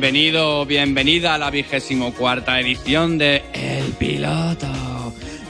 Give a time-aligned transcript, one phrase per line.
[0.00, 4.68] Bienvenido, bienvenida a la vigésimo cuarta edición de El Piloto.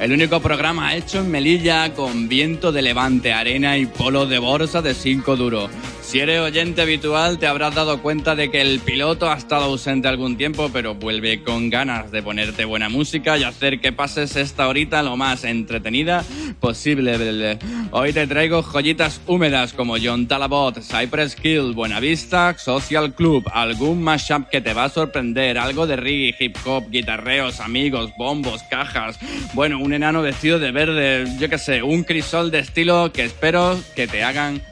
[0.01, 4.81] El único programa hecho en Melilla con viento de levante, arena y polo de bolsa
[4.81, 5.69] de 5 duro.
[6.09, 10.09] Si eres oyente habitual te habrás dado cuenta de que el piloto ha estado ausente
[10.09, 14.69] algún tiempo, pero vuelve con ganas de ponerte buena música y hacer que pases esta
[14.69, 16.25] horita lo más entretenida
[16.61, 17.59] posible.
[17.91, 24.49] Hoy te traigo joyitas húmedas como John Talabot, Cypress Hill, Buenavista, Social Club, algún mashup
[24.49, 29.19] que te va a sorprender, algo de reggae, hip hop, guitarreos, amigos, bombos, cajas,
[29.53, 33.79] bueno, un enano vestido de verde, yo qué sé, un crisol de estilo que espero
[33.95, 34.63] que te hagan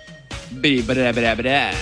[0.50, 1.74] vibrar.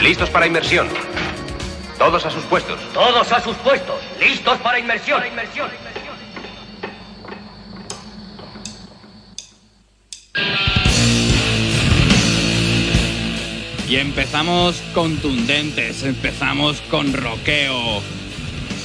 [0.00, 0.88] Listos para inmersión.
[1.98, 2.80] Todos a sus puestos.
[2.94, 4.00] Todos a sus puestos.
[4.20, 5.22] Listos para inmersión.
[5.26, 5.68] inmersión.
[13.88, 18.02] Y empezamos contundentes, empezamos con rockeo.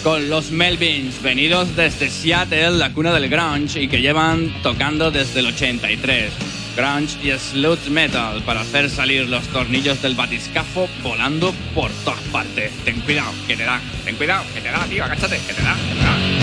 [0.02, 5.42] Con los Melvins, venidos desde Seattle, la cuna del grunge, y que llevan tocando desde
[5.42, 6.32] el 83.
[6.78, 12.72] Grunge y sludge metal para hacer salir los tornillos del batiscafo volando por todas partes.
[12.86, 13.82] Ten cuidado, que te da.
[14.06, 16.43] Ten cuidado, que te da, tío, agáchate, que te da, que te da.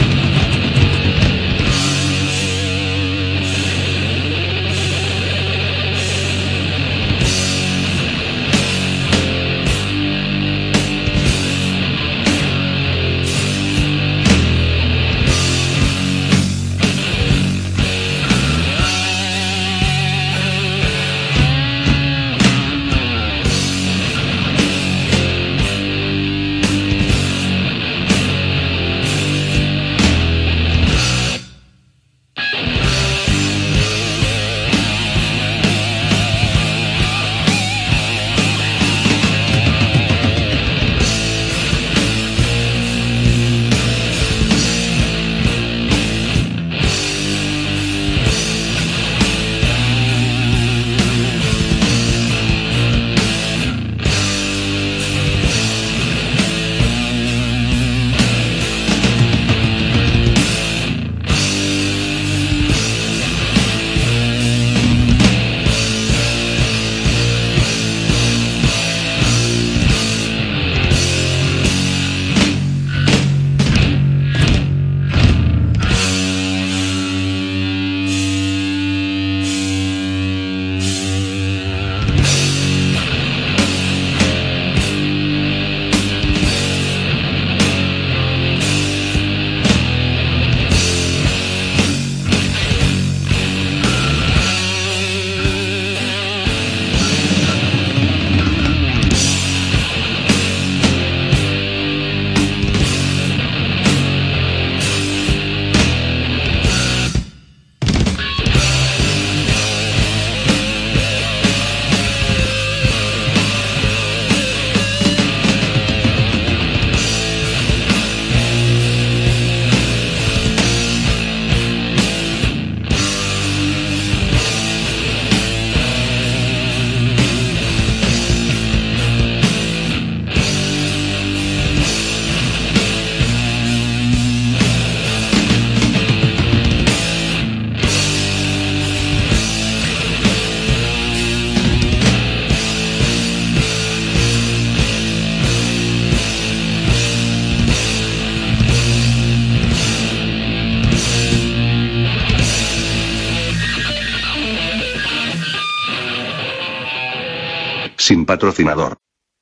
[158.31, 158.97] Patrocinador.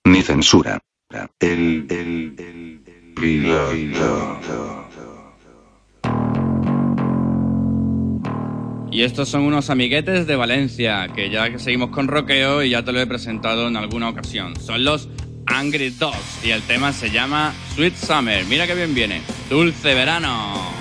[0.07, 0.79] Ni censura.
[1.41, 4.87] El, el, el, el piloto.
[8.91, 12.83] Y estos son unos amiguetes de Valencia, que ya que seguimos con rockeo y ya
[12.83, 14.59] te lo he presentado en alguna ocasión.
[14.59, 15.11] Son los
[15.45, 18.47] Angry Dogs y el tema se llama Sweet Summer.
[18.47, 19.21] Mira que bien viene.
[19.51, 20.78] Dulce verano.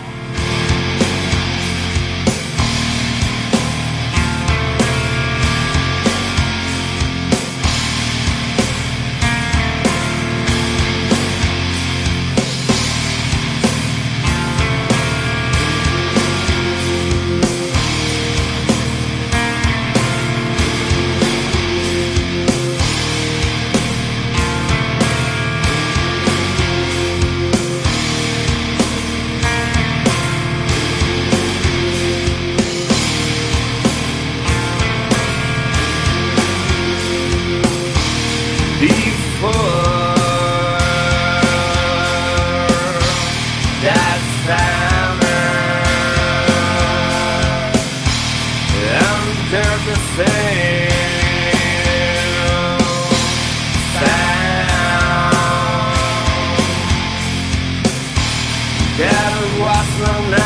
[59.98, 60.37] thrown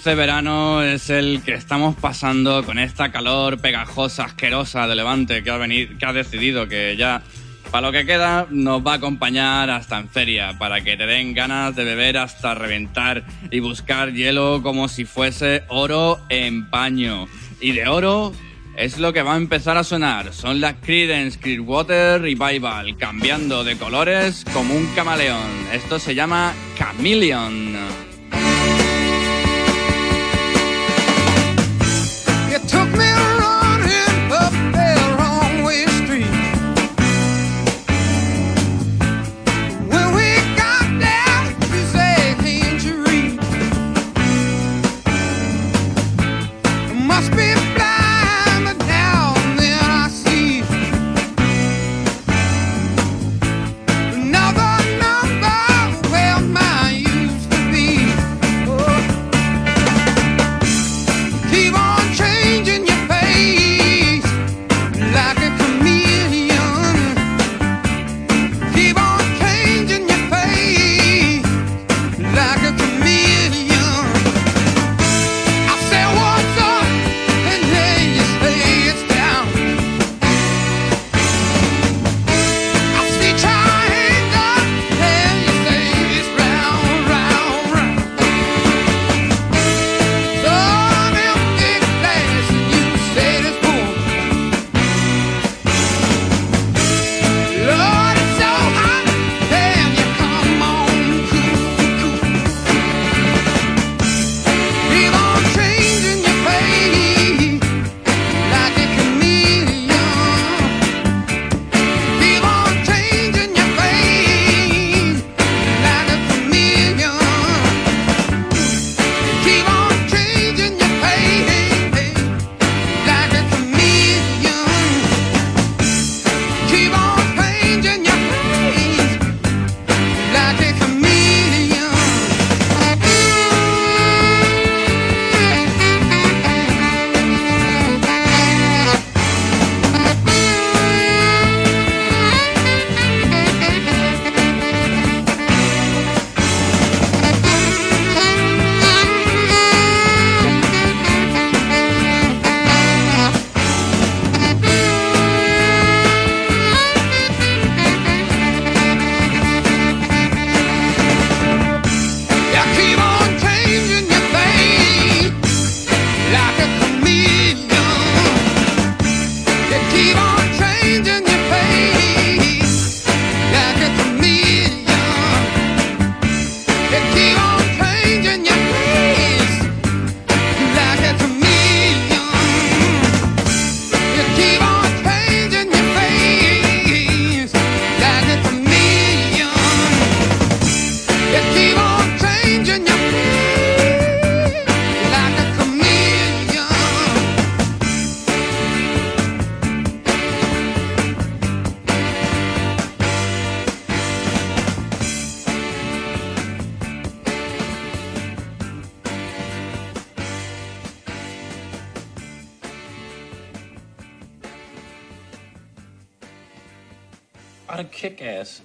[0.00, 5.50] dulce verano es el que estamos pasando con esta calor pegajosa, asquerosa de Levante que
[5.50, 7.22] ha, venido, que ha decidido que ya
[7.70, 11.34] para lo que queda nos va a acompañar hasta en feria para que te den
[11.34, 17.28] ganas de beber hasta reventar y buscar hielo como si fuese oro en paño.
[17.60, 18.32] Y de oro
[18.78, 20.32] es lo que va a empezar a sonar.
[20.32, 25.66] Son las Creedence Clearwater Revival, cambiando de colores como un camaleón.
[25.74, 28.09] Esto se llama Chameleon.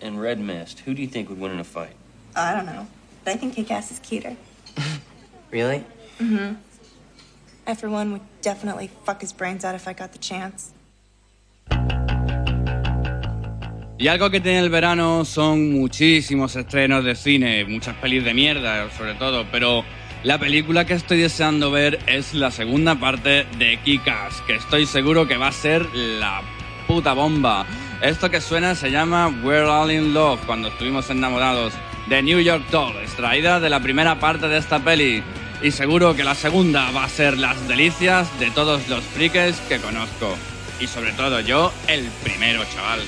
[0.05, 1.95] And Red Mist, who do you think would win in a fight?
[2.35, 2.87] I don't know.
[3.23, 4.35] But I think Kick-Ass is cuter.
[5.51, 5.85] Really?
[7.65, 10.73] I, for one, would definitely fuck his brains out if I got the chance.
[13.97, 18.89] Y algo que tiene el verano son muchísimos estrenos de cine, muchas pelis de mierda
[18.97, 19.85] sobre todo, pero
[20.23, 25.25] la película que estoy deseando ver es la segunda parte de Kick-Ass, que estoy seguro
[25.25, 26.41] que va a ser la
[26.87, 27.65] puta bomba.
[28.01, 31.73] Esto que suena se llama We're All in Love, cuando estuvimos enamorados,
[32.07, 35.23] de New York Doll, extraída de la primera parte de esta peli.
[35.61, 39.79] Y seguro que la segunda va a ser las delicias de todos los frikes que
[39.79, 40.35] conozco.
[40.79, 42.99] Y sobre todo yo, el primero, chaval.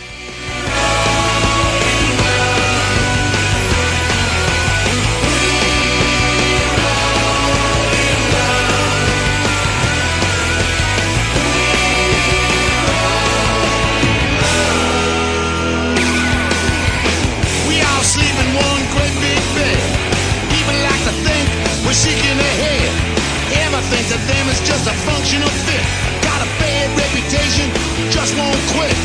[24.08, 25.84] Everything to them is just a functional fit.
[26.24, 27.68] Got a bad reputation,
[28.08, 28.96] just won't quit.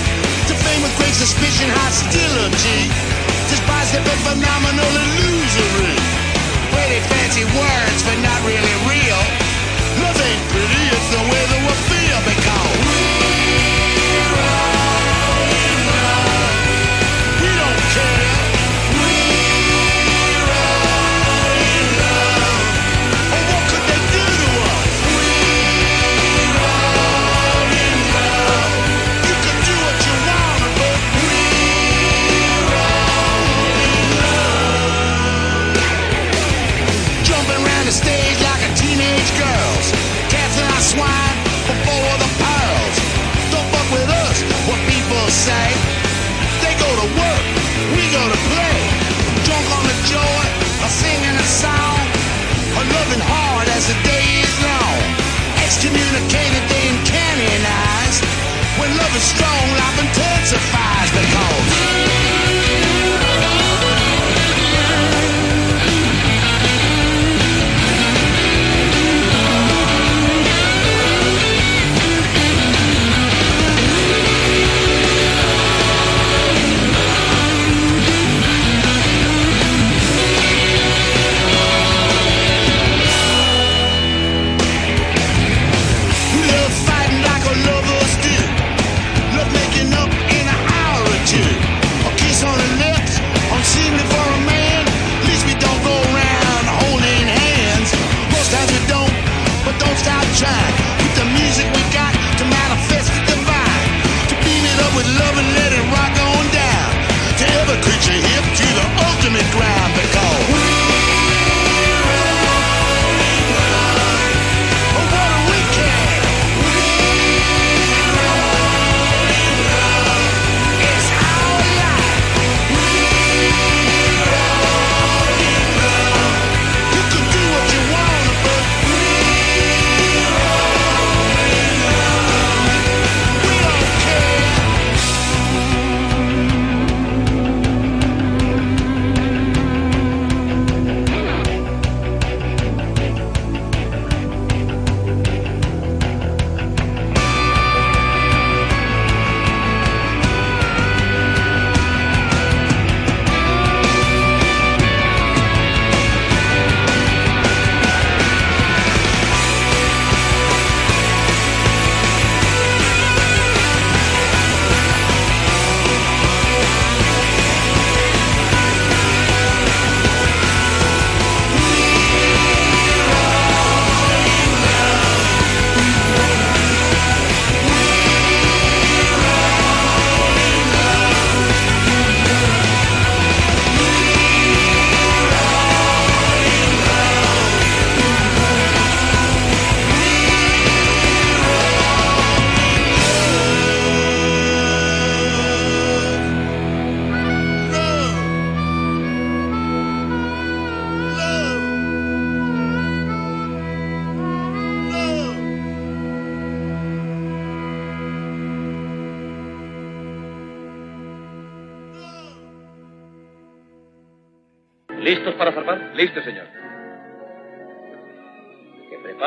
[0.47, 2.87] To fame with great suspicion, hostility.
[3.51, 5.99] Despise the phenomenal illusory.
[6.71, 9.23] Pretty fancy words, but not really real.
[10.07, 11.52] Love ain't pretty, it's the way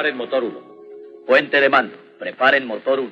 [0.06, 1.26] preparen motor 1.
[1.26, 1.98] Puente de mando.
[2.20, 3.12] Preparen motor 1.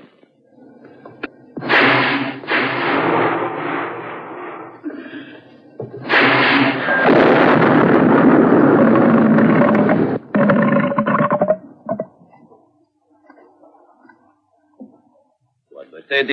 [15.69, 16.27] Cuando estén.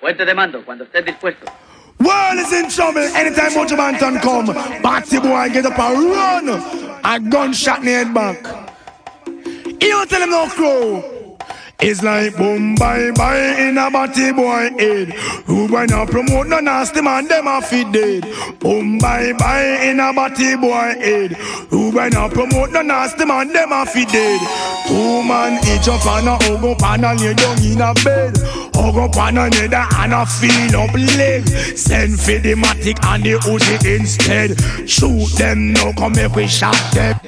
[0.00, 1.48] Puente de mando, cuando estén dispuestos.
[1.98, 4.52] World is in trouble anytime Mojo Banton come.
[4.82, 6.48] Batty boy get up and run.
[7.04, 8.71] A gunshot in the head back.
[9.82, 11.36] You don't tell him no crow.
[11.80, 15.08] It's like boom bye bye in a batty boy head.
[15.46, 18.22] Who boy not promote no nasty man, them a feed dead.
[18.60, 21.32] Boom bye bye in a batty boy head.
[21.70, 24.40] Who boy not promote no nasty man, them a feed dead.
[24.86, 28.38] Two man each up and a hug up and a lay down in a bed.
[28.76, 31.44] Hug up on another and a feel up leg.
[31.76, 34.88] Send for the matic and the Uzi instead.
[34.88, 37.18] Shoot them now, come make we shot them.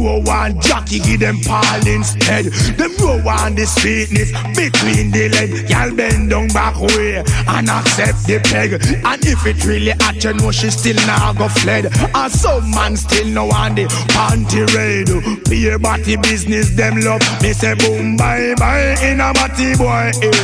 [0.00, 2.46] Do one jockey, give them Paul instead.
[2.80, 5.68] Them row on the sweetness between the leg.
[5.68, 8.80] Y'all bend down back way and accept the peg.
[9.04, 11.92] And if it really at you know she still now go fled.
[12.14, 13.84] And some man still no on the
[14.16, 15.12] panty raid.
[15.44, 17.20] Pay body business, them love.
[17.42, 20.34] Me say boom bye bye in a body boy head.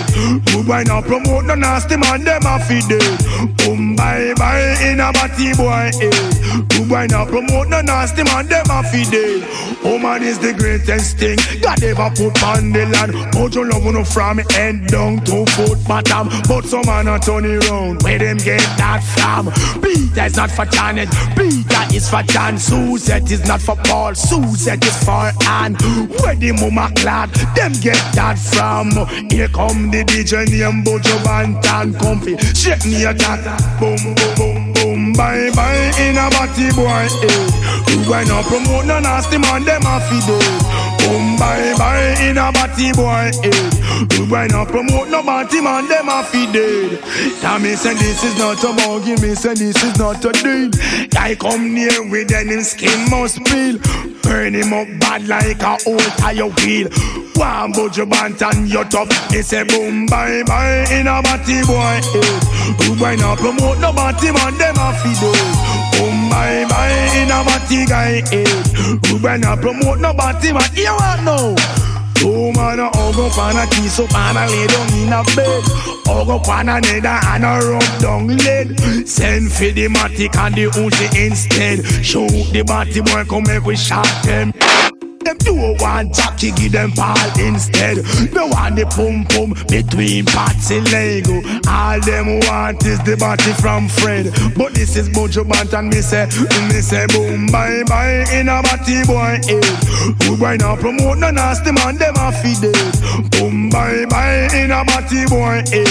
[0.50, 2.88] Who boy now promote no nasty man, them a feed.
[3.58, 6.10] Boom, bye, bye, in a batty boy, eh.
[6.68, 9.45] Good boy not promote no nasty man, them a feed.
[9.82, 13.12] Woman is the greatest thing God ever put on the land.
[13.32, 16.28] But you love no from head down to foot bottom.
[16.48, 18.02] But some man a turn it round.
[18.02, 19.52] Where them get that from?
[19.82, 21.08] Peter is not for Janet.
[21.36, 22.58] Peter is for John.
[22.58, 24.14] Suzette is not for Paul.
[24.14, 25.74] Suzette is for Anne.
[26.20, 27.30] Where the mama clad?
[27.54, 28.90] Them get that from.
[29.30, 31.98] Here come the DJ name Bojo Bantan.
[31.98, 32.36] Comfy.
[32.54, 33.42] Shake me a cat.
[33.78, 34.65] Boom, boom, boom.
[35.16, 35.92] Bye, bye.
[35.98, 37.08] In a batty boy.
[37.24, 38.04] Eh.
[38.04, 39.64] You ain't no promote no nasty man.
[39.64, 40.75] Them a feed it.
[41.06, 42.14] Boom, bye, bye.
[42.20, 43.30] In a batty boy.
[43.46, 43.70] Eh.
[44.18, 45.86] You ain't no promote no batty man.
[45.88, 47.00] Them a feed it.
[47.40, 49.14] Tommy said this is not a buggy.
[49.22, 50.70] Me say this is not a deal.
[51.10, 53.78] Guy come near with him skin must peel.
[54.22, 56.88] Burn him up bad like a old tire wheel.
[57.36, 59.12] One budge bant and you tough.
[59.30, 62.00] He say boom bye bye in a batty boy.
[62.18, 62.40] Eh.
[62.82, 65.54] Who boy not promote no batty man them a feed it.
[65.94, 68.22] Boom bye bye in a batty guy.
[68.32, 68.44] Eh.
[69.08, 70.68] Who boy not promote no batty man.
[70.74, 71.56] You want know?
[72.16, 75.22] Two man a hug up and a kiss up and a lay down in a
[75.36, 75.62] bed
[76.06, 80.64] Hug up one another and a rub down lead Send for the matic and the
[80.80, 84.52] Uzi instead Shoot the batty boy come make we shot them
[85.26, 87.98] them do one jockey, give them ball instead.
[88.32, 91.42] No want the pum pum between parts and Lego.
[91.66, 94.30] All them want is the body from Fred.
[94.56, 96.26] But this is Bojo Bant and me say,
[96.70, 99.66] me say boom bye bye in a body boy head.
[100.22, 103.30] Who boy now promote no nasty man, them a feed it.
[103.34, 105.90] Boom bye bye in a body boy head.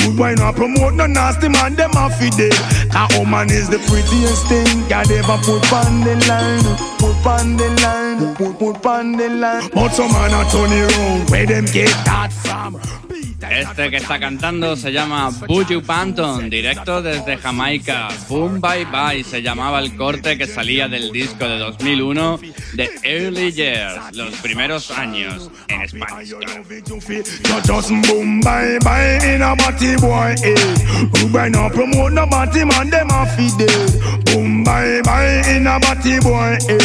[0.00, 2.56] Who boy now promote no nasty man, them a feed it.
[2.90, 6.89] Cause woman is the prettiest thing God ever put on the line.
[7.22, 8.34] Put on the line.
[8.34, 9.68] Put, put on the line.
[9.74, 11.30] But some man a turn it round.
[11.30, 12.80] Where them get that from?
[13.50, 18.08] Este que está cantando se llama Buju Panton, directo desde Jamaica.
[18.28, 22.38] Boom Bye Bye se llamaba el corte que salía del disco de 2001
[22.74, 26.36] de Early Years, los primeros años en España.
[34.60, 36.78] Boom bye bye in a body boy eh.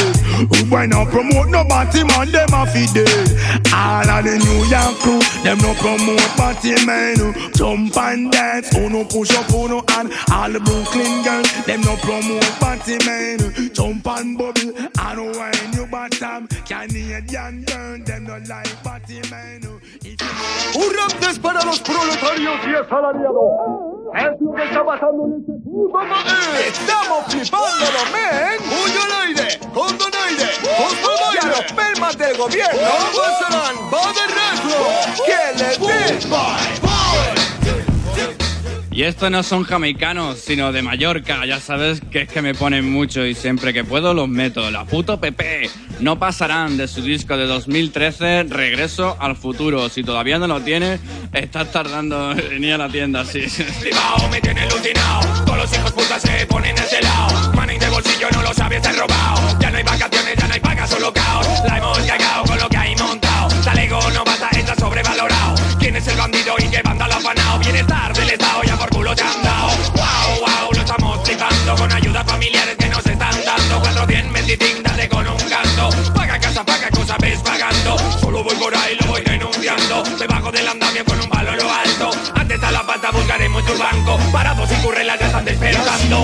[0.49, 2.65] Who boy no promote no body man them a eh.
[2.65, 3.73] Feed it.
[3.73, 7.51] All of the New York crew them no promote body man.
[7.53, 10.11] Jump and dance, who no push up, who no hand.
[10.31, 13.39] All the Brooklyn girls them no promote body man.
[13.73, 16.47] Jump and bubble and wine your bottom.
[16.65, 19.61] Canadian girl them no like body man.
[20.01, 20.15] You
[20.75, 23.94] Un rap para los proletarios y asalariados.
[24.15, 25.75] Es lo que está pasando en este país.
[26.67, 28.60] Estamos flipándolo, men.
[28.71, 31.34] Huyo al aire, con donaire, con donaire.
[31.34, 32.82] Y a los permas del gobierno.
[32.82, 34.78] No pasarán, va de retro.
[35.25, 36.85] ¿Quién le dice?
[38.95, 41.45] Y estos no son jamaicanos, sino de Mallorca.
[41.45, 44.71] Ya sabes que es que me ponen mucho y siempre que puedo los meto.
[44.71, 45.69] La puto Pepe.
[45.99, 49.89] No pasarán de su disco de 2013, Regreso al futuro.
[49.89, 51.01] Si todavía no lo tienes,
[51.34, 53.41] estás tardando en ir a la tienda, sí.
[53.41, 55.43] Flipao, me tiene alucinado.
[55.43, 57.51] Todos los hijos putas se ponen ese lado.
[57.51, 59.60] Money de bolsillo no lo sabía, está robado.
[59.60, 61.45] Ya no hay vacaciones, ya no hay pagas, solo caos.
[61.67, 63.49] La hemos cagado con lo que hay montado.
[63.62, 65.55] Talego no basta, está sobrevalorado.
[65.79, 67.60] ¿Quién es el bandido y qué banda lo ha afanado?
[67.60, 67.94] Bienestar del
[83.65, 84.32] buscaremos tu banco.
[84.32, 86.23] Parados y currelas ya están despertando.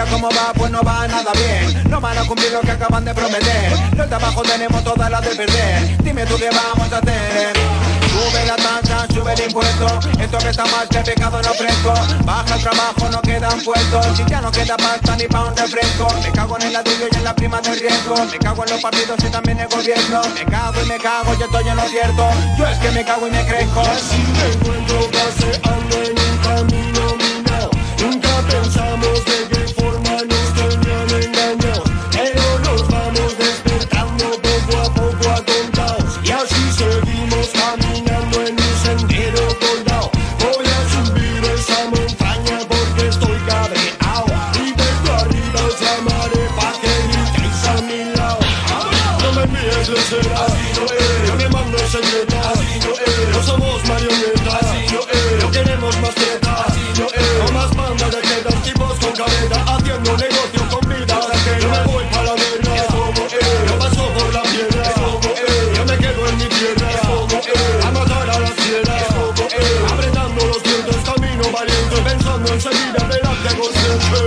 [0.00, 1.90] Mira cómo va, pues no va nada bien.
[1.90, 3.70] No van a cumplir lo que acaban de prometer.
[3.94, 5.98] Los de abajo tenemos todas las de perder.
[6.02, 7.52] Dime tú qué vamos a hacer.
[8.08, 10.00] Sube la tasa, sube el impuesto.
[10.18, 11.92] Esto que está más que pecado no fresco.
[12.24, 14.16] Baja el trabajo, no quedan puestos.
[14.16, 16.08] Si ya no queda pasta ni pa' un refresco.
[16.22, 18.14] Me cago en el ladrillo y en la prima del riesgo.
[18.24, 20.22] Me cago en los partidos y también en el gobierno.
[20.34, 22.30] Me cago y me cago, yo estoy en lo cierto.
[22.56, 23.80] Yo es que me cago y me crezco.
[23.80, 27.70] Así me encuentro paseando en un camino minado.
[28.00, 29.29] Nunca pensamos
[59.24, 61.26] con haciendo negocio con ajenas.
[61.60, 62.86] Yo me voy para la es.
[63.66, 64.84] Yo paso por la piedra.
[65.74, 66.88] Yo me quedo en mi tierra.
[67.86, 69.14] A matar a las fieras,
[69.98, 74.20] es los dientes, camino valiente, pensando en seguir adelante consciente.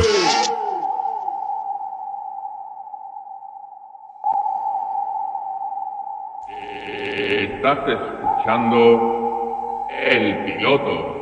[7.55, 11.12] Estás escuchando el piloto.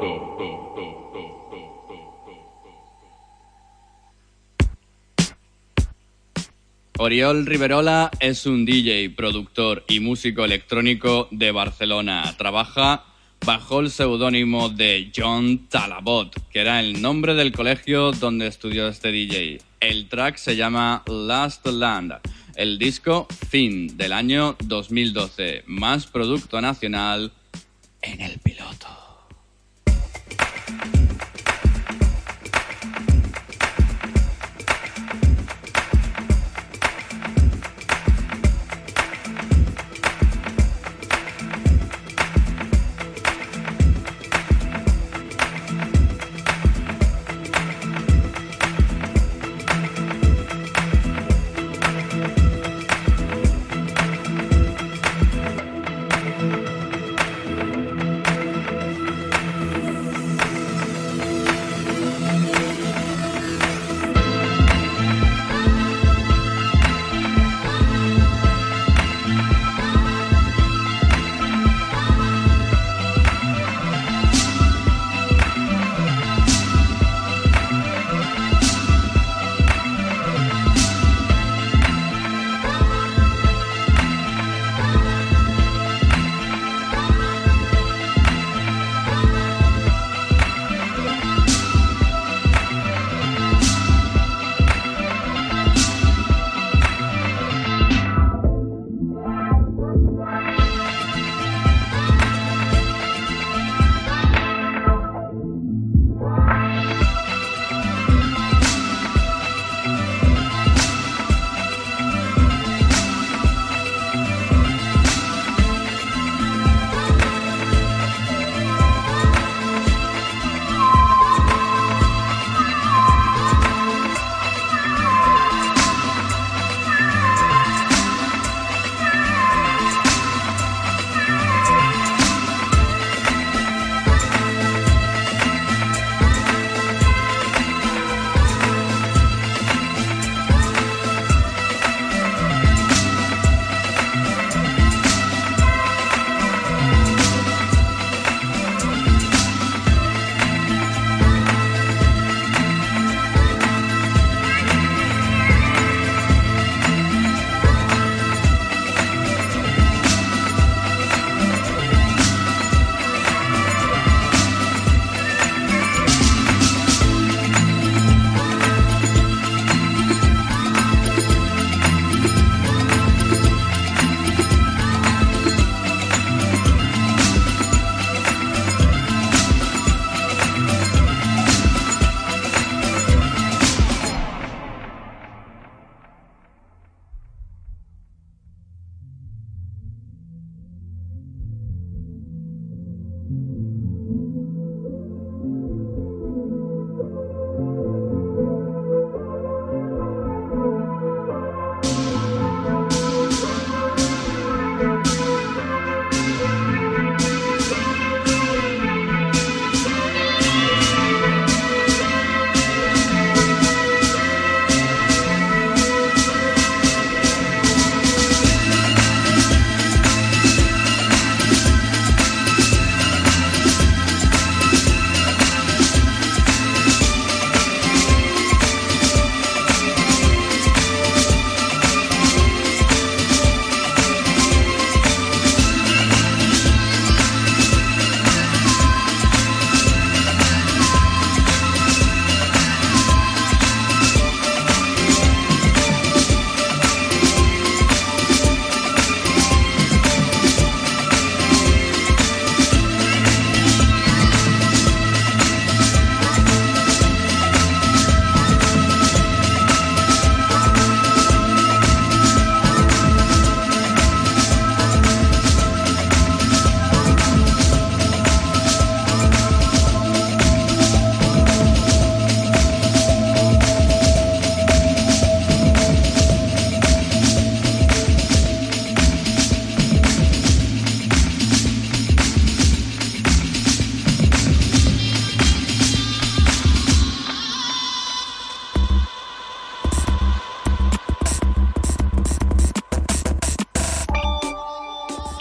[7.03, 12.35] Oriol Riverola es un DJ, productor y músico electrónico de Barcelona.
[12.37, 13.05] Trabaja
[13.43, 19.11] bajo el seudónimo de John Talabot, que era el nombre del colegio donde estudió este
[19.11, 19.63] DJ.
[19.79, 22.19] El track se llama Last Land.
[22.53, 25.63] El disco Fin del año 2012.
[25.65, 27.31] Más producto nacional
[28.03, 29.00] en el piloto.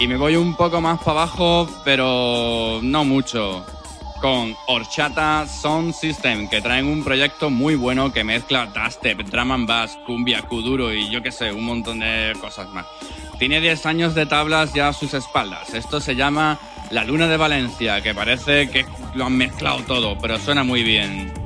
[0.01, 3.67] Y me voy un poco más para abajo, pero no mucho.
[4.19, 9.69] Con Horchata Sound System, que traen un proyecto muy bueno que mezcla dubstep, drum and
[9.69, 12.87] bass, cumbia, kuduro y yo qué sé, un montón de cosas más.
[13.39, 15.75] Tiene 10 años de tablas ya a sus espaldas.
[15.75, 16.59] Esto se llama
[16.91, 21.40] La Luna de Valencia, que parece que lo han mezclado todo, pero suena muy bien.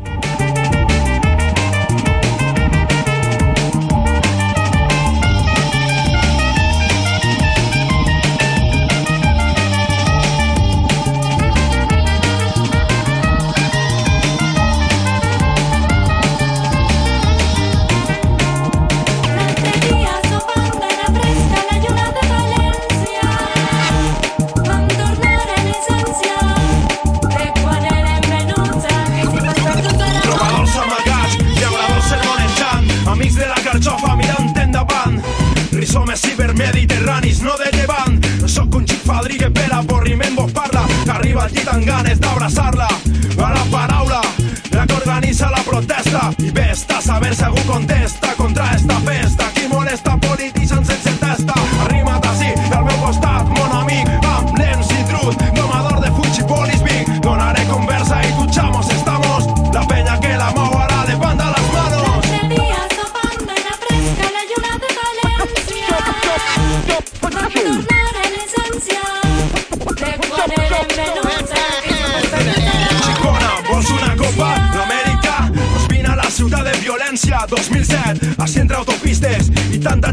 [46.31, 46.45] Protesta.
[46.45, 49.53] I ves a saber si algú contesta contra esta festa.
[49.69, 50.17] Molesta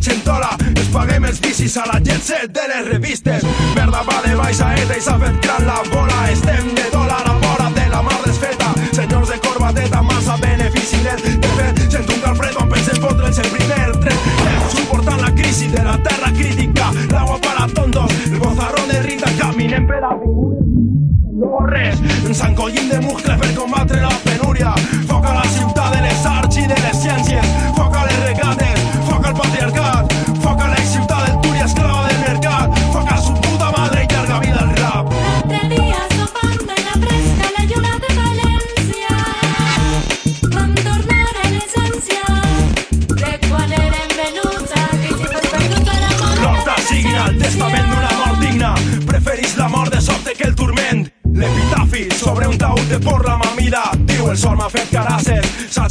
[0.02, 3.46] gentola, ens paguem els bicis a la jet set de les revistes.
[3.76, 6.20] Merda va de baix a ETA i s'ha fet gran la bola.
[6.32, 8.74] Estem de dòlar a vora de la mar desfeta.
[8.92, 13.52] Senyors de corbateta, massa benefici net de fet, sento un calfred quan pensem fotre'ls el
[13.54, 16.92] primer tret Estem suportant la crisi de la terra crítica.
[17.12, 19.38] L'agua para tontos, el bozarrón de Rita.
[19.38, 20.72] Caminem per avingudes
[21.42, 21.98] no res,
[22.28, 22.71] ens encollim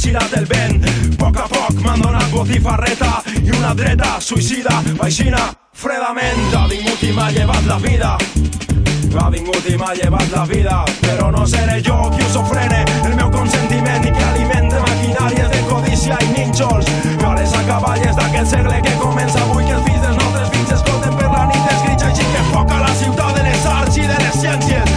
[0.01, 0.81] girat el vent.
[0.83, 5.41] A poc a poc m'han donat botifarreta I una dreta suïcida, vaixina
[5.77, 6.41] Fredament.
[6.57, 8.15] Ha vingut i m'ha llevat la vida.
[9.21, 10.79] Ha vingut i m'ha llevat la vida.
[11.05, 15.61] Però no seré jo qui us ofrene El meu consentiment i que alimente maquinàries de
[15.69, 16.89] codícia i nínxols.
[17.27, 21.17] A les acaballes d'aquest segle que comença avui Que els fills dels nostres fills escolten
[21.19, 24.17] per la nit escrits Així que foc a la ciutat de les arts i de
[24.25, 24.90] les ciències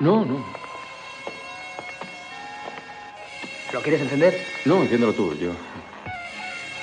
[0.00, 0.42] No, no.
[3.72, 4.44] ¿Lo quieres encender?
[4.64, 5.34] No, entiéndelo tú.
[5.36, 5.52] Yo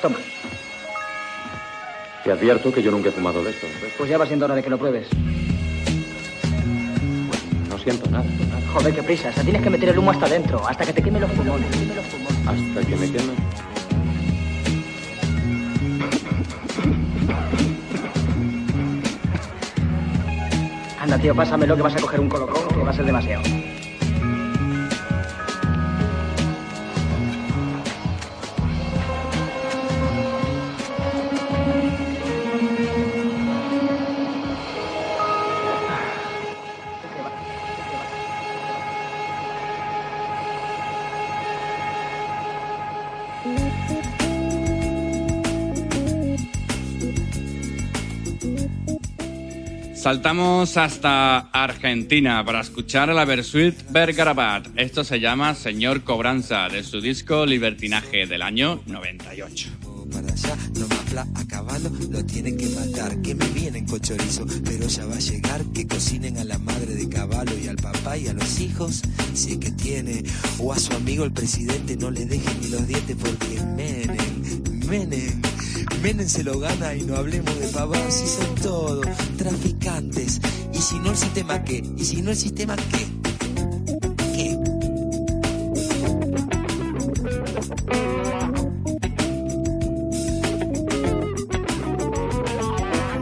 [0.01, 0.17] Toma.
[2.23, 3.67] te advierto que yo nunca he fumado de esto.
[3.97, 5.07] Pues ya va siendo hora de que lo pruebes.
[7.69, 8.25] No siento nada.
[8.71, 9.29] Joder, qué prisa.
[9.29, 11.67] Hasta tienes que meter el humo hasta adentro, hasta que te queme los pulmones.
[12.45, 13.33] Hasta que me queme.
[21.07, 23.41] Anda, tío, pásamelo que vas a coger un colocón que va a ser demasiado.
[50.07, 54.69] Saltamos hasta Argentina para escuchar a la Versuit Bergarabat.
[54.77, 59.69] Esto se llama Señor Cobranza, de su disco Libertinaje del año 98.
[60.09, 63.21] para allá, no me sopla a caballo, lo tienen que matar.
[63.21, 65.63] Que me vienen con chorizo, pero ya va a llegar.
[65.73, 69.01] Que cocinen a la madre de caballo y al papá y a los hijos,
[69.33, 70.23] si es que tiene.
[70.59, 75.56] O a su amigo el presidente, no le dejen ni los dientes porque Menem, Menem.
[76.01, 79.05] Menem se lo gana y no hablemos de pavadas, si son todos
[79.37, 80.39] traficantes.
[80.73, 83.07] Y si no el sistema qué, y si no el sistema qué,
[84.35, 84.57] qué.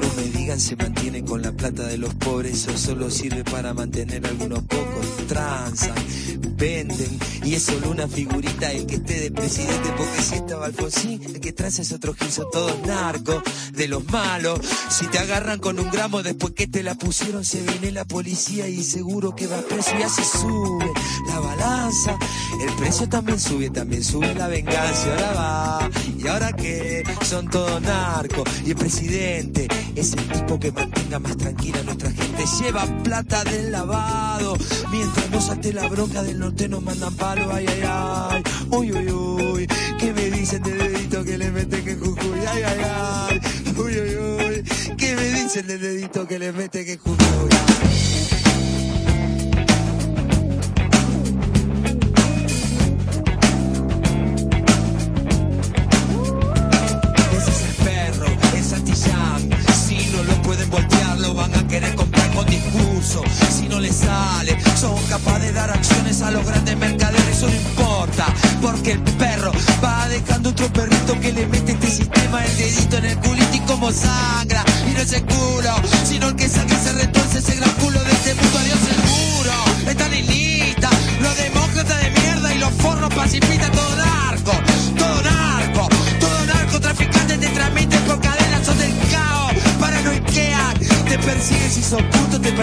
[0.02, 3.74] No me digan se mantienen con la plata de los pobres, eso solo sirve para
[3.74, 4.86] mantener a algunos pocos.
[5.28, 5.96] Transan,
[6.58, 11.40] y es solo una figurita el que esté de presidente, porque si estaba Alfonsín, el
[11.42, 13.44] que transa es otro gil, son todos narcos,
[13.74, 14.62] de los malos.
[14.90, 18.70] Si te agarran con un gramo después que te la pusieron, se viene la policía
[18.70, 20.92] y seguro que va preso y así sube
[21.28, 22.18] la balanza.
[22.62, 25.12] El precio también sube, también sube la venganza.
[25.12, 28.48] Ahora va, y ahora que son todos narcos.
[28.66, 32.44] Y el presidente es el tipo que mantenga más tranquila a nuestra gente.
[32.60, 34.58] Lleva plata del lavado.
[34.92, 37.52] Mientras no salte la bronca del norte nos mandan palo.
[37.54, 38.44] Ay, ay, ay.
[38.70, 39.68] Uy, uy, uy.
[40.00, 42.40] ¿Qué me dicen de dedito que le meten que Jujuy?
[42.48, 43.42] Ay, ay, ay.
[43.78, 44.64] Uy, uy, uy.
[44.98, 48.25] ¿Qué me dicen de dedito que le meten que Jujuy?
[63.96, 67.28] Sale, son capaces de dar acciones a los grandes mercaderes.
[67.38, 68.26] Eso no importa,
[68.62, 69.52] porque el perro
[69.84, 73.60] va dejando otro perrito que le mete este sistema el dedito en el culito y
[73.62, 74.64] como sangra.
[74.90, 75.76] Y no es el culo,
[76.06, 77.55] sino el que saca ese retorce ese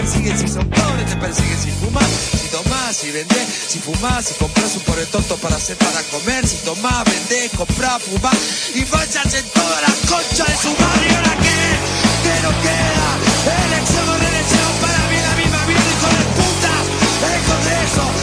[0.03, 4.33] persiguen si son pobres, te persiguen si fumas, si tomás, si vendés, si fumás, si
[4.33, 8.35] compras un pobre tonto para hacer para comer, si tomás, vendés, comprás, fumás,
[8.75, 11.59] y vayas en toda la concha de su madre, ¿y ahora qué?
[12.23, 13.07] ¿Qué nos queda?
[13.63, 16.73] Elección o reelección para mí la misma vida, hijo de puta,
[17.31, 18.22] el Congreso, hijo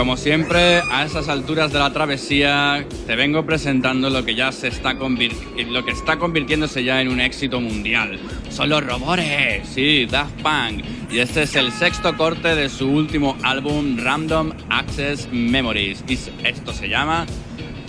[0.00, 4.68] como siempre, a esas alturas de la travesía, te vengo presentando lo que ya se
[4.68, 8.18] está lo que está convirtiéndose ya en un éxito mundial.
[8.48, 10.86] Son los robores, sí, Daft Punk.
[11.10, 16.02] Y este es el sexto corte de su último álbum, Random Access Memories.
[16.08, 16.14] Y
[16.48, 17.26] esto se llama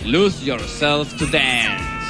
[0.04, 2.01] Lose Yourself to Dance.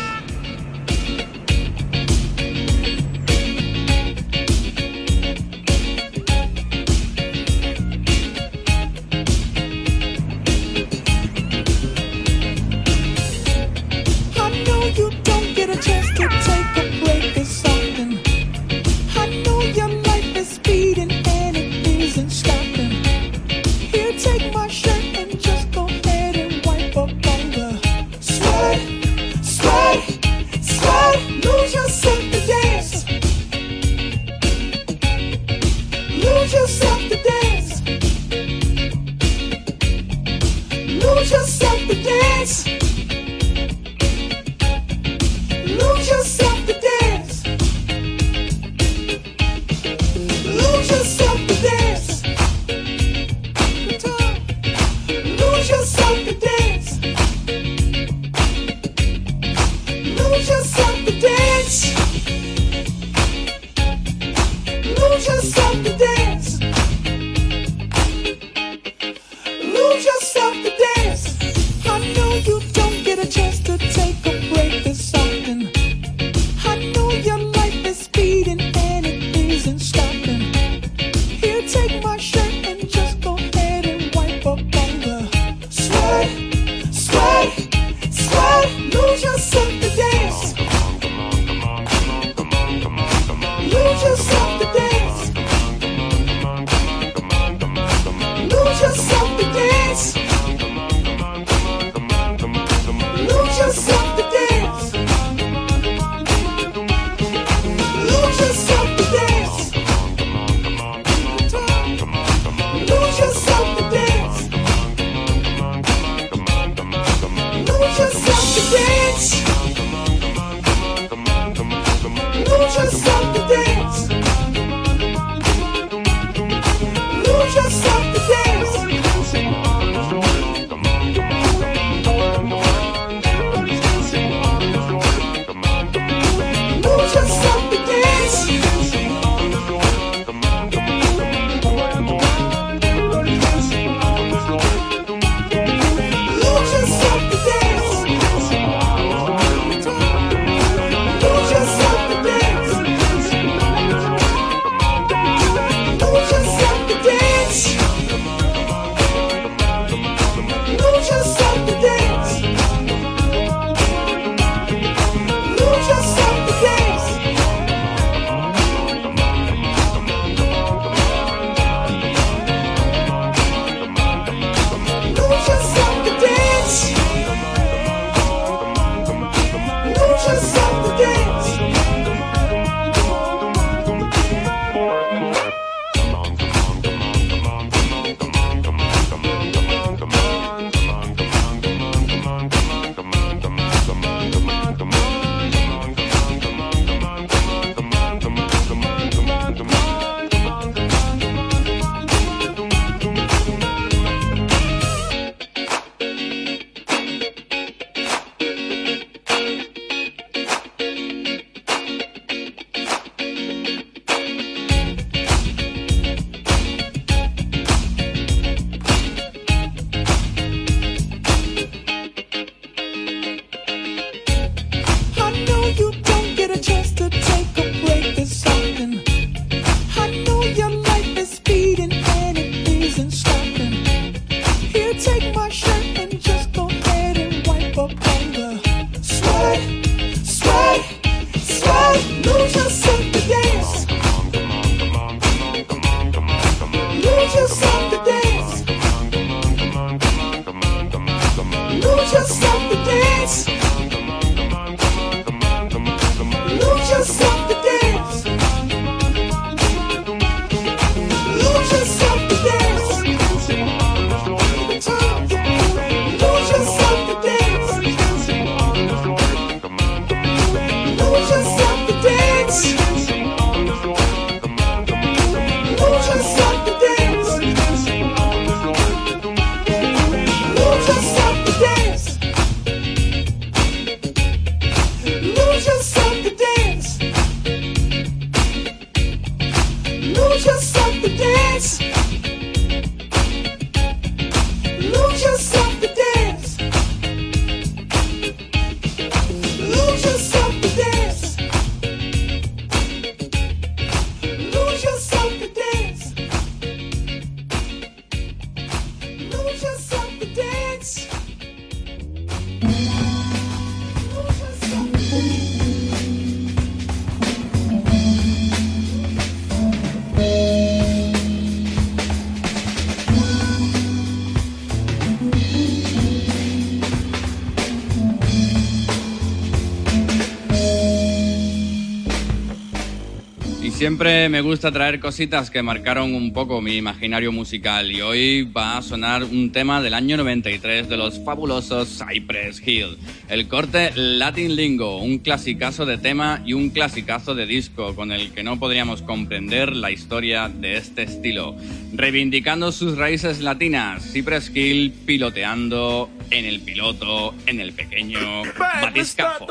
[334.02, 338.78] Siempre me gusta traer cositas que marcaron un poco mi imaginario musical y hoy va
[338.78, 342.98] a sonar un tema del año 93 de los fabulosos Cypress Hill.
[343.30, 348.32] El corte Latin Lingo, un clasicazo de tema y un clasicazo de disco con el
[348.32, 351.56] que no podríamos comprender la historia de este estilo.
[351.94, 359.46] Reivindicando sus raíces latinas, Cypress Hill piloteando en el piloto, en el pequeño batiscafo.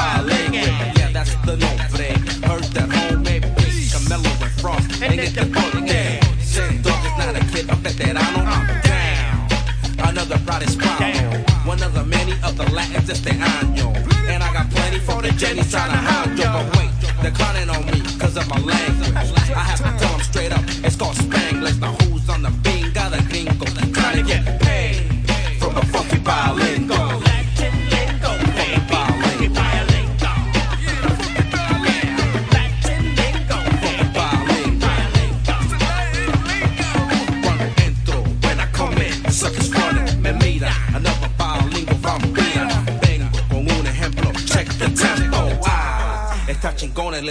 [0.00, 0.92] The.
[0.96, 2.10] Yeah, that's the nombre.
[2.46, 5.02] Heard that homemade beats, Camelo and Frost.
[5.02, 6.20] And get the funk yeah.
[6.40, 8.42] Send dog is not a kid, a veterano.
[8.46, 10.08] I'm down.
[10.08, 11.44] Another pride hispano.
[11.64, 13.94] One of the many of the Latins este año.
[14.28, 16.48] And I got plenty for the Jenny's trying to hide yo.
[16.52, 16.90] But wait,
[17.22, 19.14] they're clowning on me cause of my language.
[19.14, 20.20] I have to tell them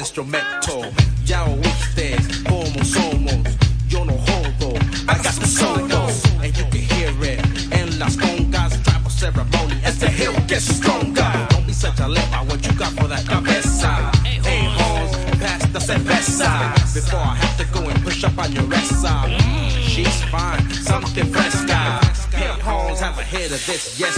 [0.09, 0.81] instrumento.
[1.23, 3.35] Ya oíste cómo somos.
[3.87, 4.75] Yo no jodo,
[5.07, 6.23] I got the solos.
[6.41, 7.39] And you can hear it
[7.71, 8.81] en las congas.
[8.83, 11.31] Tribal ceremony as the hill gets stronger.
[11.49, 14.11] Don't be such a leper, what you got for that cabeza?
[14.23, 16.73] Hey, horns, pass the cerveza.
[16.93, 19.13] Before I have to go and push up on your esa.
[19.29, 22.01] Mm, she's fine, something fresca.
[22.33, 23.99] Hey, horns, have a head of this.
[23.99, 24.15] Yes,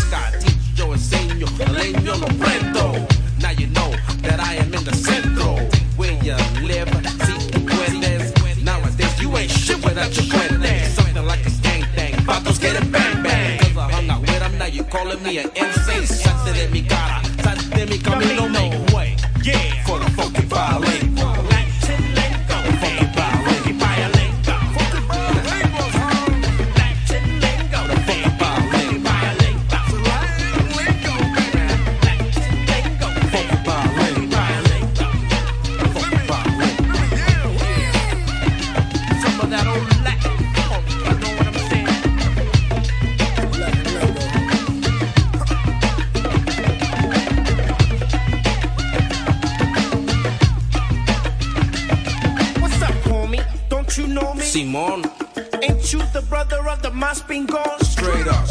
[56.82, 57.84] the brother of the Maspingon?
[57.84, 58.47] straight up.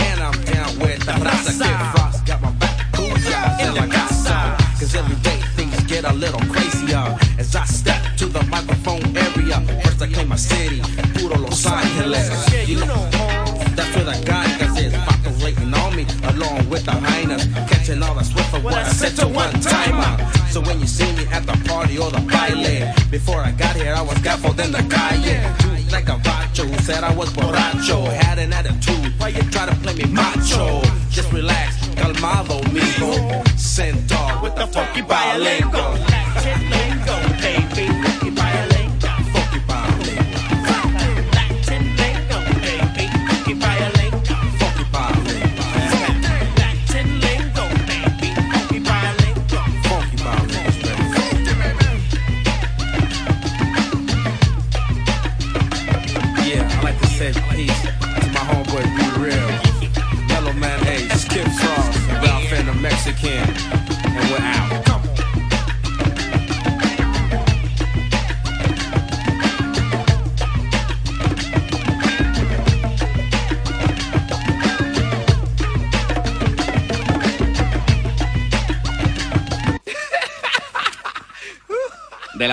[0.00, 2.26] And I'm down with the raza que frost.
[2.26, 4.56] Got my back booyah in la casa.
[4.78, 7.16] Cause every day things get a little crazier.
[7.38, 9.60] As I step to the microphone area.
[9.84, 10.80] First I claim my city,
[11.14, 12.28] puro Los Angeles.
[12.68, 13.08] You know,
[13.76, 14.94] that's where the gangas is.
[15.42, 17.44] Waiting on me, along with the hyenas.
[17.68, 20.12] Catching all the swift of what I said to one timer.
[20.50, 23.94] So when you see me at the party or the baile, before I got here
[23.94, 25.56] I was gaffled in the calle.
[25.58, 28.12] Dude like a vacho said I was borracho.
[28.12, 30.82] Had an attitude, why you try to play me macho?
[31.08, 33.12] Just relax, calmado, mijo.
[33.56, 36.83] Centaur with the funky bilingo.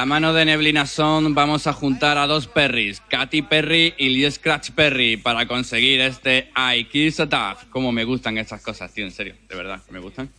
[0.01, 4.31] La mano de Neblina Sound vamos a juntar a dos Perrys, Katy Perry y Lee
[4.31, 7.21] Scratch Perry, para conseguir este I Kiss.
[7.69, 10.31] Como me gustan estas cosas, tío, en serio, de verdad, me gustan.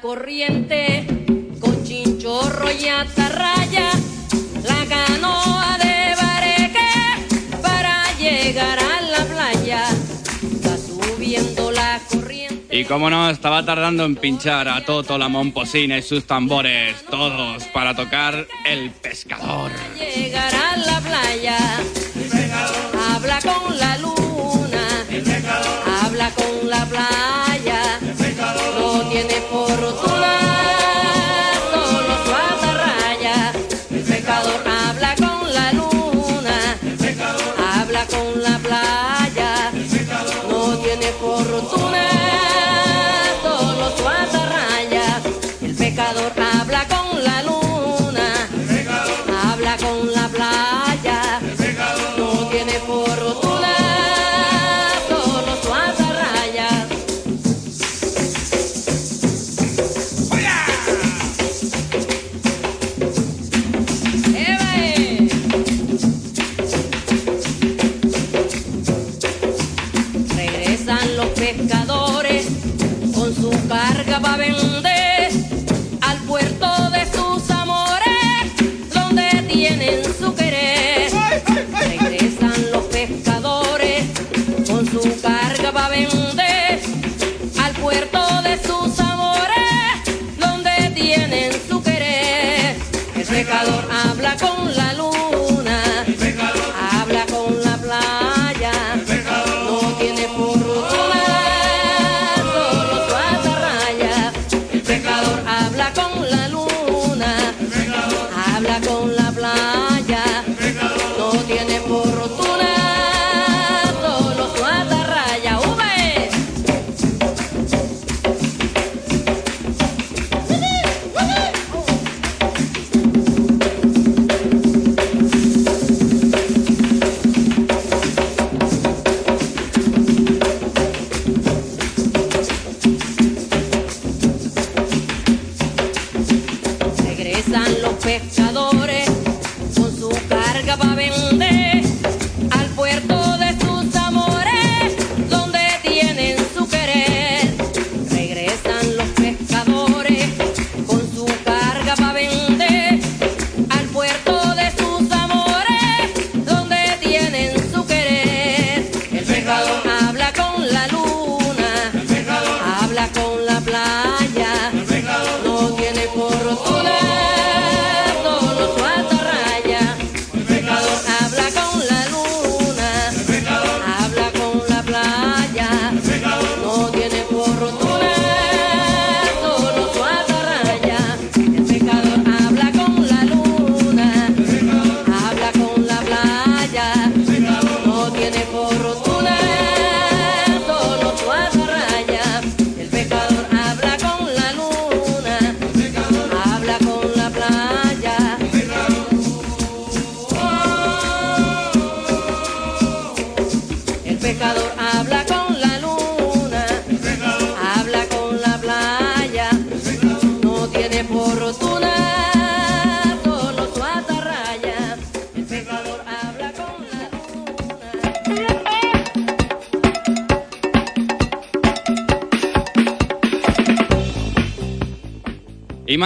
[0.00, 1.06] corriente,
[1.60, 3.90] con chinchorro y atarraya,
[4.64, 9.84] la canoa de bareque para llegar a la playa,
[10.64, 12.76] va subiendo la corriente.
[12.76, 17.64] Y como no, estaba tardando en pinchar a Toto la Momposina y sus tambores, todos
[17.64, 19.70] para tocar el pescador.
[19.98, 21.58] Llegar a la playa,
[23.14, 25.85] habla con la luna, el pescador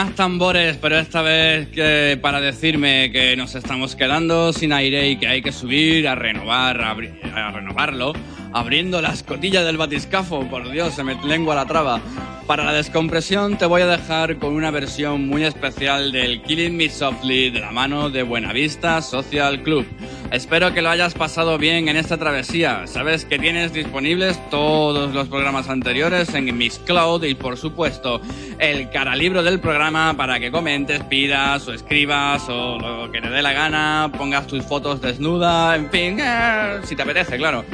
[0.05, 5.17] más tambores, pero esta vez que para decirme que nos estamos quedando sin aire y
[5.17, 8.15] que hay que subir a renovar, a, abri- a renovarlo,
[8.55, 12.01] abriendo la escotilla del batiscafo, por Dios, se me lengua la traba.
[12.47, 16.89] Para la descompresión te voy a dejar con una versión muy especial del Killing Me
[16.89, 19.85] Softly de la mano de Buenavista Social Club.
[20.31, 22.87] Espero que lo hayas pasado bien en esta travesía.
[22.87, 28.21] Sabes que tienes disponibles todos los programas anteriores en Mixcloud y por supuesto
[28.59, 33.43] el caralibro del programa para que comentes, pidas o escribas o lo que te dé
[33.43, 37.65] la gana, pongas tus fotos desnuda, en fin, eh, si te apetece, claro.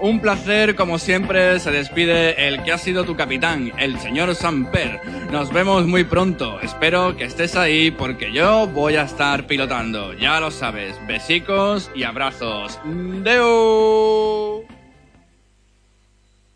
[0.00, 5.00] Un placer, como siempre, se despide el que ha sido tu capitán, el señor Samper.
[5.30, 6.58] Nos vemos muy pronto.
[6.60, 10.14] Espero que estés ahí porque yo voy a estar pilotando.
[10.14, 10.96] Ya lo sabes.
[11.06, 12.80] Besicos y abrazos.
[12.84, 14.64] ¡Deu!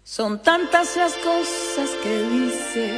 [0.03, 2.91] Son tantas las cosas que dice,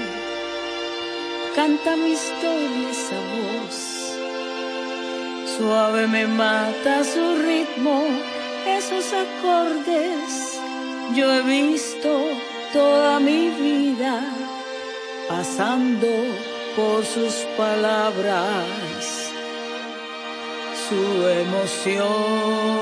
[1.55, 3.97] canta mi historia esa voz.
[5.57, 8.03] Suave me mata su ritmo,
[8.67, 10.61] esos acordes.
[11.15, 12.11] Yo he visto
[12.73, 14.21] toda mi vida
[15.29, 16.09] pasando
[16.75, 19.31] por sus palabras,
[20.89, 22.76] su emoción.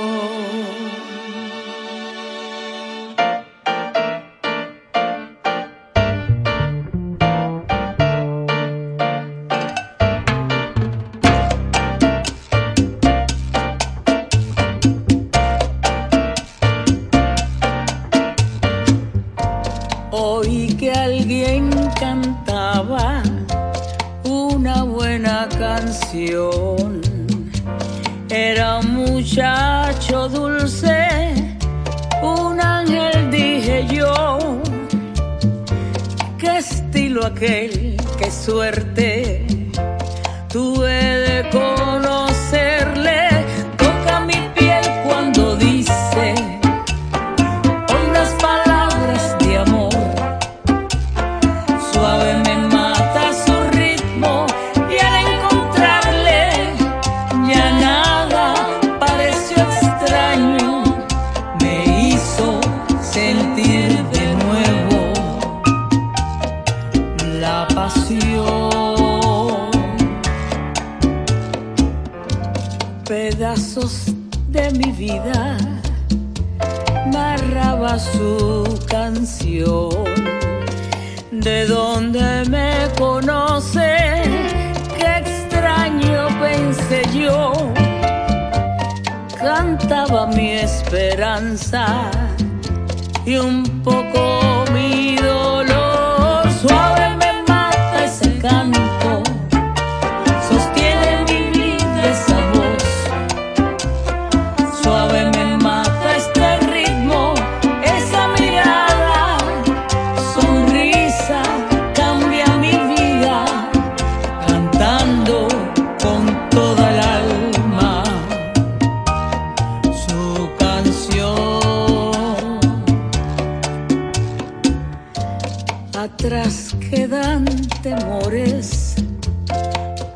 [126.25, 127.45] Atrás quedan
[127.83, 128.95] temores,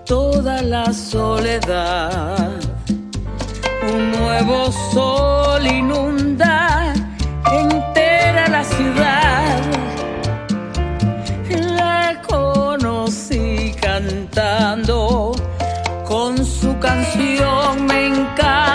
[0.06, 2.48] toda la soledad.
[3.92, 6.94] Un nuevo sol inunda
[7.52, 9.60] entera la ciudad.
[11.76, 15.32] La conocí cantando
[16.06, 18.67] con su canción, me encantó